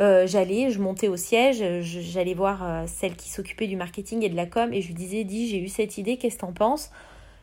[0.00, 4.28] Euh, j'allais, je montais au siège, j'allais voir euh, celle qui s'occupait du marketing et
[4.28, 6.52] de la com et je lui disais, dis, j'ai eu cette idée, qu'est-ce que t'en
[6.52, 6.90] penses?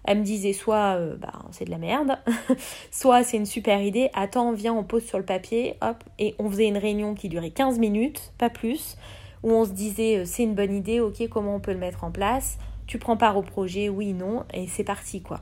[0.05, 2.17] Elle me disait soit, euh, bah, c'est de la merde,
[2.91, 6.49] soit c'est une super idée, attends, viens, on pose sur le papier, hop, et on
[6.49, 8.95] faisait une réunion qui durait 15 minutes, pas plus,
[9.43, 12.11] où on se disait, c'est une bonne idée, ok, comment on peut le mettre en
[12.11, 12.57] place?
[12.87, 15.41] Tu prends part au projet, oui, non, et c'est parti, quoi.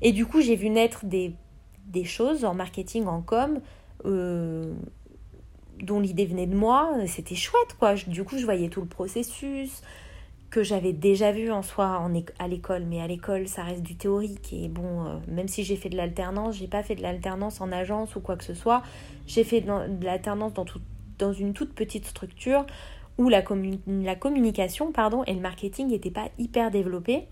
[0.00, 1.34] Et du coup, j'ai vu naître des,
[1.86, 3.60] des choses en marketing, en com,
[5.82, 7.94] dont l'idée venait de moi, c'était chouette quoi.
[8.06, 9.82] Du coup, je voyais tout le processus
[10.50, 13.96] que j'avais déjà vu en soi en à l'école, mais à l'école, ça reste du
[13.96, 17.60] théorique et bon, euh, même si j'ai fait de l'alternance, j'ai pas fait de l'alternance
[17.60, 18.82] en agence ou quoi que ce soit.
[19.26, 20.64] J'ai fait de l'alternance dans,
[21.18, 22.64] dans une toute petite structure
[23.18, 23.42] où la,
[23.86, 27.26] la communication pardon, et le marketing n'étaient pas hyper développés.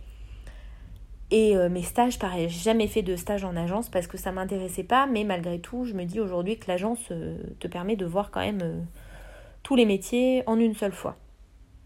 [1.33, 4.33] Et euh, mes stages, pareil, j'ai jamais fait de stage en agence parce que ça
[4.33, 8.05] m'intéressait pas, mais malgré tout, je me dis aujourd'hui que l'agence euh, te permet de
[8.05, 8.79] voir quand même euh,
[9.63, 11.17] tous les métiers en une seule fois.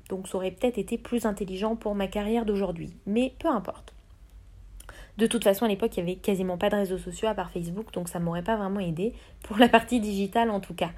[0.09, 3.95] Donc ça aurait peut-être été plus intelligent pour ma carrière d'aujourd'hui, mais peu importe.
[5.17, 7.53] De toute façon, à l'époque, il n'y avait quasiment pas de réseaux sociaux à part
[7.53, 10.91] Facebook, donc ça m'aurait pas vraiment aidé, pour la partie digitale en tout cas.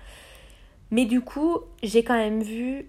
[0.91, 2.89] Mais du coup, j'ai quand même vu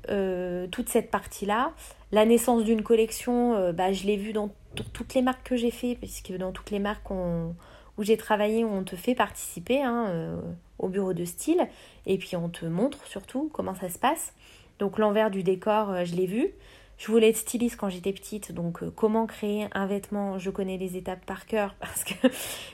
[0.71, 1.73] toute cette partie-là.
[2.13, 5.95] La naissance d'une collection, bah, je l'ai vue dans toutes les marques que j'ai fait,
[5.95, 10.41] puisque dans toutes les marques où j'ai travaillé, on te fait participer hein, euh,
[10.77, 11.67] au bureau de style,
[12.05, 14.33] et puis on te montre surtout comment ça se passe.
[14.79, 16.49] Donc l'envers du décor, euh, je l'ai vu.
[16.97, 20.77] Je voulais être styliste quand j'étais petite, donc euh, comment créer un vêtement, je connais
[20.77, 22.13] les étapes par cœur parce que,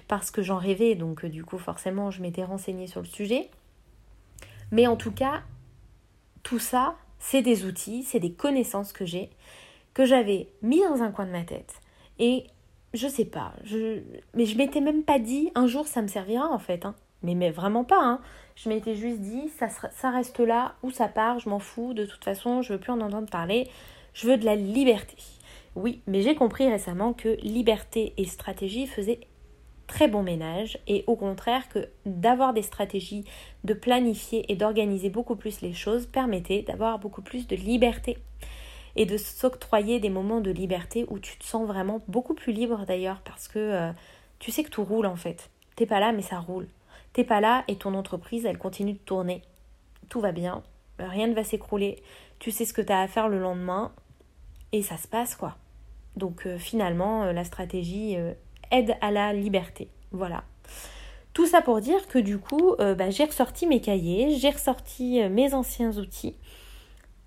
[0.08, 3.50] parce que j'en rêvais, donc du coup forcément je m'étais renseignée sur le sujet.
[4.72, 5.44] Mais en tout cas,
[6.42, 9.30] tout ça, c'est des outils, c'est des connaissances que j'ai,
[9.94, 11.76] que j'avais mis dans un coin de ma tête
[12.20, 12.46] et
[12.94, 13.54] je sais pas,
[14.34, 16.86] mais je m'étais même pas dit un jour ça me servira en fait.
[16.86, 16.96] Hein.
[17.24, 18.02] Mais, mais vraiment pas.
[18.02, 18.20] Hein.
[18.56, 21.94] Je m'étais juste dit ça, ça reste là ou ça part, je m'en fous.
[21.94, 23.68] De toute façon, je veux plus en entendre parler.
[24.14, 25.18] Je veux de la liberté.
[25.76, 29.20] Oui, mais j'ai compris récemment que liberté et stratégie faisaient
[29.88, 33.26] très bon ménage et au contraire que d'avoir des stratégies,
[33.64, 38.18] de planifier et d'organiser beaucoup plus les choses permettait d'avoir beaucoup plus de liberté
[38.96, 42.86] et de s'octroyer des moments de liberté où tu te sens vraiment beaucoup plus libre
[42.86, 43.92] d'ailleurs parce que euh,
[44.40, 45.50] tu sais que tout roule en fait.
[45.76, 46.68] T'es pas là mais ça roule.
[47.14, 49.42] T'es pas là et ton entreprise elle continue de tourner.
[50.10, 50.64] Tout va bien,
[51.00, 52.02] rien ne va s'écrouler.
[52.40, 53.92] Tu sais ce que tu as à faire le lendemain
[54.72, 55.58] et ça se passe quoi.
[56.16, 58.16] Donc euh, finalement euh, la stratégie
[58.72, 59.90] aide à la liberté.
[60.12, 60.44] Voilà.
[61.34, 65.54] Tout ça pour dire que du coup, bah, j'ai ressorti mes cahiers, j'ai ressorti mes
[65.54, 66.38] anciens outils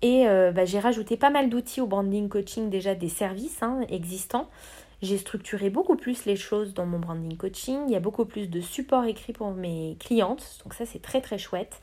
[0.01, 3.81] et euh, bah, j'ai rajouté pas mal d'outils au branding coaching, déjà des services hein,
[3.89, 4.49] existants.
[5.01, 7.79] J'ai structuré beaucoup plus les choses dans mon branding coaching.
[7.87, 10.59] Il y a beaucoup plus de support écrit pour mes clientes.
[10.63, 11.81] Donc ça, c'est très très chouette.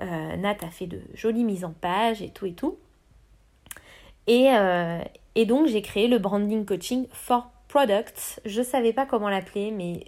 [0.00, 2.76] Euh, Nat a fait de jolies mises en page et tout et tout.
[4.26, 5.00] Et, euh,
[5.34, 8.40] et donc, j'ai créé le branding coaching for products.
[8.44, 10.04] Je ne savais pas comment l'appeler, mais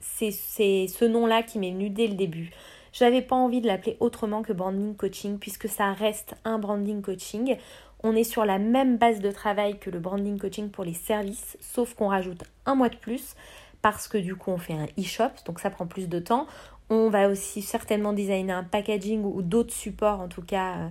[0.00, 2.50] c'est ce nom-là qui m'est venu dès le début.
[2.92, 7.00] Je n'avais pas envie de l'appeler autrement que branding coaching puisque ça reste un branding
[7.00, 7.56] coaching.
[8.02, 11.56] On est sur la même base de travail que le branding coaching pour les services,
[11.60, 13.34] sauf qu'on rajoute un mois de plus
[13.80, 16.46] parce que du coup on fait un e-shop, donc ça prend plus de temps.
[16.90, 20.88] On va aussi certainement designer un packaging ou d'autres supports en tout cas euh,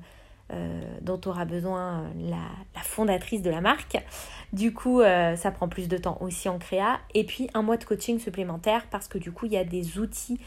[0.53, 3.97] euh, dont aura besoin la, fondatrice de la marque.
[4.51, 6.99] Du coup euh, ça prend plus de temps aussi en créa.
[7.13, 9.99] Et puis un mois de coaching supplémentaire parce que du coup il y a des
[9.99, 10.39] outils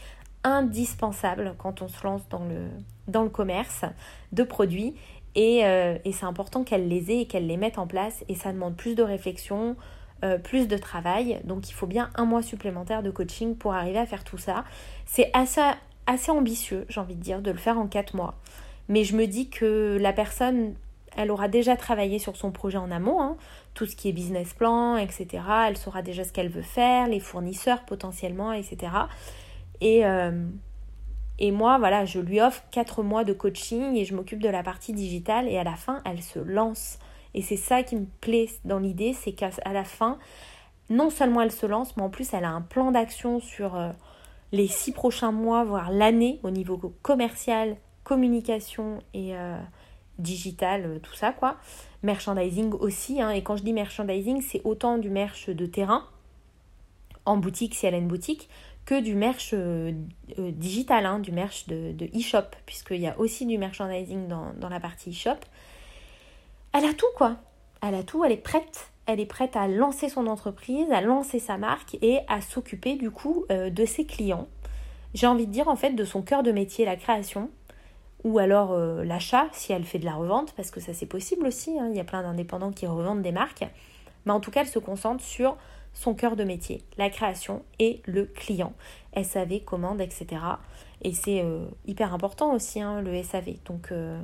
[0.45, 2.69] indispensables quand on se lance dans le,
[3.07, 3.83] dans le commerce
[4.31, 4.95] de produits
[5.37, 8.23] euh, et, c'est important qu'elle les ait et qu'elle les mette en place.
[8.29, 9.75] Et ça demande plus de réflexion,
[10.23, 11.41] euh, plus de travail.
[11.43, 14.63] Donc il faut bien un mois supplémentaire de coaching pour arriver à faire tout ça.
[15.05, 15.61] C'est assez,
[16.07, 18.35] assez ambitieux, j'ai envie de dire, de le faire en quatre mois.
[18.87, 20.75] Mais je me dis que la personne,
[21.17, 23.35] elle aura déjà travaillé sur son projet en amont, hein.
[23.73, 25.43] tout ce qui est business plan, etc.
[25.67, 28.91] Elle saura déjà ce qu'elle veut faire, les fournisseurs potentiellement, etc.
[29.81, 30.47] Et, euh,
[31.39, 34.63] et moi, voilà, je lui offre 4 mois de coaching et je m'occupe de la
[34.63, 36.99] partie digitale et à la fin, elle se lance.
[37.33, 40.17] Et c'est ça qui me plaît dans l'idée, c'est qu'à la fin,
[40.89, 43.91] non seulement elle se lance, mais en plus elle a un plan d'action sur euh,
[44.53, 49.59] les 6 prochains mois, voire l'année au niveau commercial, communication et euh,
[50.19, 51.57] digital, tout ça quoi.
[52.03, 53.31] Merchandising aussi, hein.
[53.31, 56.05] et quand je dis merchandising, c'est autant du merch de terrain,
[57.25, 58.47] en boutique si elle a une boutique,
[58.85, 59.91] que du merch euh,
[60.37, 64.79] euh, digital, hein, du merch de, e-shop, puisqu'il y a aussi du merchandising dans, la
[64.79, 65.39] partie e-shop.
[66.73, 67.37] Elle a tout quoi.
[67.81, 68.91] Elle a tout, elle est prête.
[69.07, 73.11] Elle est prête à lancer son entreprise, à lancer sa marque et à s'occuper du
[73.11, 74.47] coup euh, de ses clients.
[75.13, 77.49] J'ai envie de dire en fait de son cœur de métier, la création,
[78.23, 81.79] ou alors l'achat si elle fait de la revente, parce que ça c'est possible aussi.
[81.79, 81.87] Hein.
[81.91, 83.63] Il y a plein d'indépendants qui revendent des marques.
[84.25, 85.55] Mais en tout cas, elle se concentre sur
[85.95, 88.73] son cœur de métier, la création et le client.
[89.23, 90.27] SAV, commande, etc.
[91.01, 93.55] Et c'est euh, hyper important aussi, hein, le SAV.
[93.65, 94.19] Donc, euh,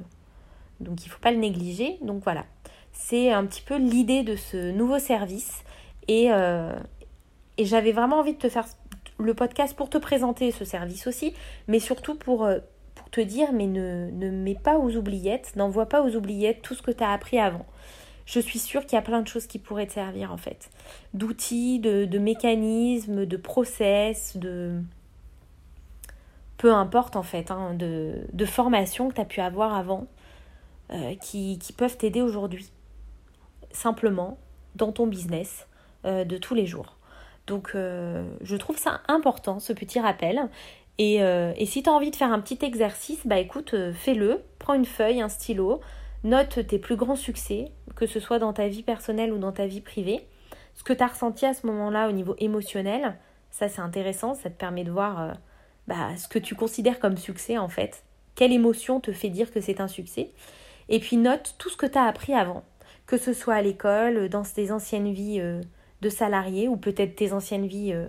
[0.79, 1.97] donc il ne faut pas le négliger.
[2.01, 2.45] Donc voilà,
[2.91, 5.63] c'est un petit peu l'idée de ce nouveau service.
[6.07, 6.77] Et, euh,
[7.57, 8.65] et j'avais vraiment envie de te faire
[9.17, 11.33] le podcast pour te présenter ce service aussi,
[11.67, 12.49] mais surtout pour,
[13.11, 16.91] te dire, mais ne mets pas aux oubliettes, n'envoie pas aux oubliettes tout ce que
[16.91, 17.65] tu as appris avant
[18.31, 20.69] je suis sûre qu'il y a plein de choses qui pourraient te servir en fait.
[21.13, 24.81] D'outils, de, mécanismes, de process, de...
[26.57, 30.07] Peu importe en fait, hein, de, formations que tu as pu avoir avant
[30.93, 32.71] euh, qui, peuvent t'aider aujourd'hui.
[33.71, 34.37] Simplement
[34.75, 35.67] dans ton business
[36.05, 36.95] euh, de tous les jours.
[37.47, 40.47] Donc euh, je trouve ça important, ce petit rappel.
[40.99, 44.43] Et, et si tu as envie de faire un petit exercice, bah écoute, fais-le.
[44.59, 45.81] Prends une feuille, un stylo,
[46.23, 49.65] Note tes plus grands succès, que ce soit dans ta vie personnelle ou dans ta
[49.65, 50.27] vie privée.
[50.75, 53.17] Ce que tu as ressenti à ce moment-là au niveau émotionnel,
[53.49, 55.31] ça c'est intéressant, ça te permet de voir euh,
[55.87, 58.03] bah, ce que tu considères comme succès en fait.
[58.35, 60.29] Quelle émotion te fait dire que c'est un succès
[60.89, 62.63] Et puis note tout ce que tu as appris avant,
[63.07, 65.59] que ce soit à l'école, dans tes anciennes vies euh,
[66.01, 68.07] de salarié ou peut-être tes anciennes vies euh,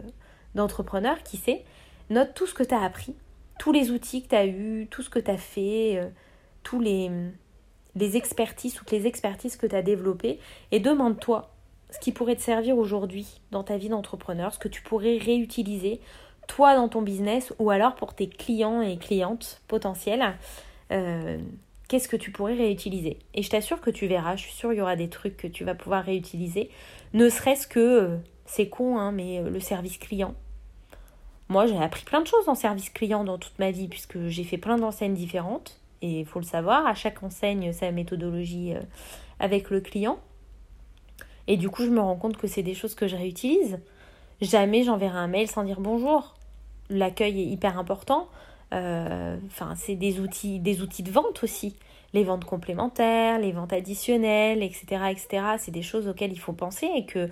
[0.54, 1.64] d'entrepreneur, qui sait.
[2.10, 3.16] Note tout ce que tu as appris,
[3.58, 6.12] tous les outils que tu as eus, tout ce que tu as fait,
[6.62, 7.10] tous les
[7.96, 10.38] les expertises, toutes les expertises que tu as développées
[10.70, 11.50] et demande-toi
[11.90, 16.00] ce qui pourrait te servir aujourd'hui dans ta vie d'entrepreneur, ce que tu pourrais réutiliser
[16.48, 20.36] toi dans ton business ou alors pour tes clients et clientes potentiels.
[20.90, 21.38] Euh,
[21.88, 23.18] qu'est-ce que tu pourrais réutiliser?
[23.34, 25.46] Et je t'assure que tu verras, je suis sûre qu'il y aura des trucs que
[25.46, 26.70] tu vas pouvoir réutiliser,
[27.12, 30.34] ne serait-ce que, euh, c'est con, hein, mais euh, le service client.
[31.48, 34.44] Moi, j'ai appris plein de choses en service client dans toute ma vie, puisque j'ai
[34.44, 35.81] fait plein d'enseignes différentes.
[36.02, 38.80] Et il faut le savoir, à chaque enseigne sa méthodologie euh,
[39.38, 40.18] avec le client.
[41.46, 43.78] Et du coup, je me rends compte que c'est des choses que je réutilise.
[44.40, 46.34] Jamais j'enverrai un mail sans dire bonjour.
[46.90, 48.28] L'accueil est hyper important.
[48.74, 51.76] Euh, enfin, c'est des outils, des outils de vente aussi.
[52.12, 55.04] Les ventes complémentaires, les ventes additionnelles, etc.
[55.10, 55.44] etc.
[55.58, 57.28] C'est des choses auxquelles il faut penser et que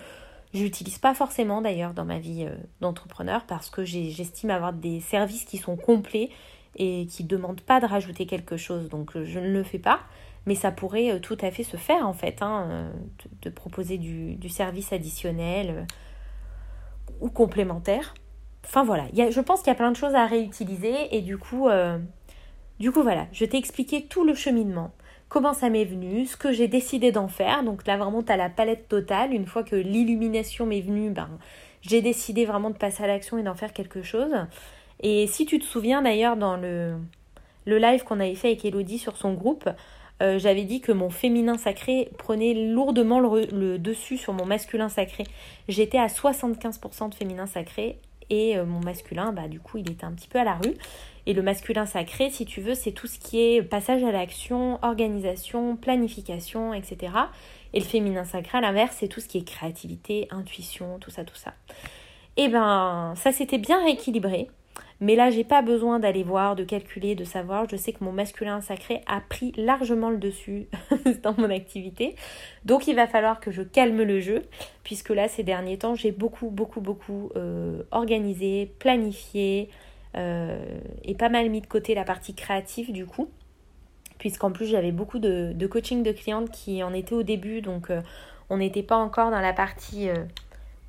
[0.55, 5.45] j'utilise pas forcément d'ailleurs dans ma vie euh, d'entrepreneur parce que j'estime avoir des services
[5.45, 6.31] qui sont complets
[6.77, 8.89] et qui ne demande pas de rajouter quelque chose.
[8.89, 10.01] Donc euh, je ne le fais pas,
[10.47, 12.91] mais ça pourrait euh, tout à fait se faire en fait, hein, euh,
[13.43, 15.87] de, proposer du, service additionnel
[17.21, 18.15] ou complémentaire.
[18.65, 21.69] Enfin voilà, je pense qu'il y a plein de choses à réutiliser et du coup,
[22.79, 24.93] du coup voilà, je t'ai expliqué tout le cheminement,
[25.31, 27.65] comment ça m'est venu, ce que j'ai décidé d'en faire.
[27.65, 29.33] Donc là vraiment tu la palette totale.
[29.33, 31.31] Une fois que l'illumination m'est venue, ben,
[31.81, 34.35] j'ai décidé vraiment de passer à l'action et d'en faire quelque chose.
[35.01, 36.95] Et si tu te souviens d'ailleurs dans le,
[37.65, 39.69] le live qu'on avait fait avec Elodie sur son groupe,
[40.23, 45.25] euh, j'avais dit que mon féminin sacré prenait lourdement le, dessus sur mon masculin sacré.
[45.69, 50.13] J'étais à 75% de féminin sacré et mon masculin, bah, du coup, il était un
[50.13, 50.75] petit peu à la rue.
[51.27, 54.79] Et le masculin sacré, si tu veux, c'est tout ce qui est passage à l'action,
[54.83, 57.13] organisation, planification, etc.
[57.73, 61.25] Et le féminin sacré, à l'inverse, c'est tout ce qui est créativité, intuition, tout ça,
[61.25, 61.55] tout ça.
[62.37, 64.49] Et eh ben, ça s'était bien rééquilibré.
[65.01, 67.67] Mais là, j'ai pas besoin d'aller voir, de calculer, de savoir.
[67.71, 70.69] Je sais que mon masculin sacré a pris largement le dessus
[71.23, 72.17] dans mon activité.
[72.67, 74.43] Donc, il va falloir que je calme le jeu,
[74.85, 79.71] puisque là, ces derniers temps, j'ai beaucoup, beaucoup, beaucoup euh, organisé, planifié
[80.17, 83.31] euh, et pas mal mis de côté la partie créative du coup.
[84.19, 88.03] Puisqu'en plus, j'avais beaucoup de, coaching de clientes qui en étaient au début, donc euh,
[88.51, 90.11] on n'était pas encore dans la partie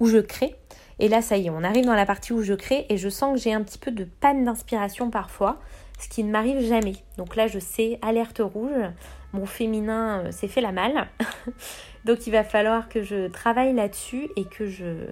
[0.01, 0.55] où je crée.
[1.01, 3.09] Et là, ça y est, on arrive dans la partie où je crée et je
[3.09, 5.59] sens que j'ai un petit peu de panne d'inspiration parfois,
[5.99, 6.93] ce qui ne m'arrive jamais.
[7.17, 8.85] Donc là, je sais, alerte rouge,
[9.33, 11.07] mon féminin euh, s'est fait la malle.
[12.05, 15.07] Donc il va falloir que je travaille là-dessus et que je,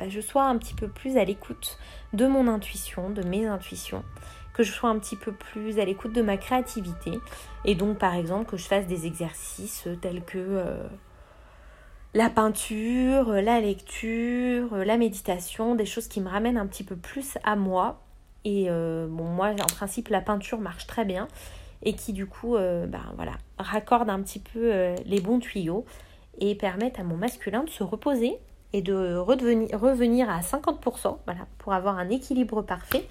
[0.00, 1.78] bah, je sois un petit peu plus à l'écoute
[2.12, 4.02] de mon intuition, de mes intuitions
[4.52, 7.18] que je sois un petit peu plus à l'écoute de ma créativité
[7.64, 10.86] et donc par exemple que je fasse des exercices tels que euh,
[12.14, 17.36] la peinture, la lecture, la méditation, des choses qui me ramènent un petit peu plus
[17.42, 18.00] à moi.
[18.44, 21.26] Et euh, bon, moi, en principe, la peinture marche très bien
[21.82, 25.84] et qui, du coup, euh, ben, voilà, raccorde un petit peu euh, les bons tuyaux
[26.38, 28.38] et permettent à mon masculin de se reposer
[28.72, 33.06] et de revenir à 50%, voilà, pour avoir un équilibre parfait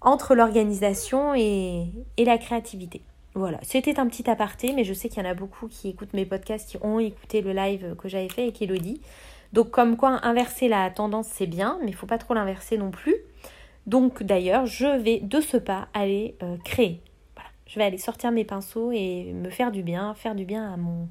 [0.00, 3.02] entre l'organisation et la créativité.
[3.34, 6.14] Voilà, c'était un petit aparté, mais je sais qu'il y en a beaucoup qui écoutent
[6.14, 9.00] mes podcasts, qui ont écouté le live que j'avais fait avec Elodie.
[9.52, 12.90] Donc comme quoi inverser la tendance c'est bien, mais il faut pas trop l'inverser non
[12.90, 13.16] plus.
[13.86, 17.02] Donc d'ailleurs, je vais de ce pas aller euh, créer.
[17.34, 17.50] Voilà.
[17.66, 20.76] Je vais aller sortir mes pinceaux et me faire du bien, faire du bien à
[20.76, 21.08] mon,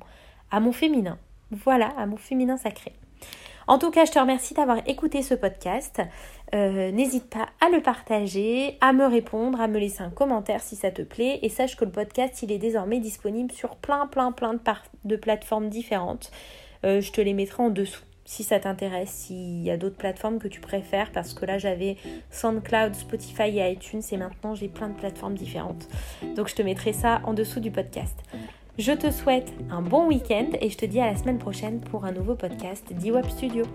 [0.51, 1.17] à mon féminin.
[1.51, 2.93] Voilà, à mon féminin sacré.
[3.69, 6.01] En tout cas, je te remercie d'avoir écouté ce podcast.
[6.55, 10.75] Euh, n'hésite pas à le partager, à me répondre, à me laisser un commentaire si
[10.75, 11.37] ça te plaît.
[11.43, 14.55] Et sache que le podcast, il est désormais disponible sur plein, plein, plein
[15.05, 16.31] de, plateformes différentes.
[16.83, 20.39] Euh, je te les mettrai en dessous si ça t'intéresse, s'il y a d'autres plateformes
[20.39, 21.97] que tu préfères, parce que là j'avais
[22.31, 25.87] SoundCloud, Spotify et iTunes et maintenant j'ai plein de plateformes différentes.
[26.35, 28.19] Donc je te mettrai ça en dessous du podcast.
[28.79, 32.05] Je te souhaite un bon week-end et je te dis à la semaine prochaine pour
[32.05, 33.65] un nouveau podcast d'Iwap Studio.